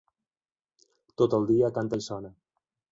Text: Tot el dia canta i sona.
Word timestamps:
Tot 1.23 1.37
el 1.41 1.47
dia 1.53 1.73
canta 1.81 2.03
i 2.05 2.09
sona. 2.11 2.37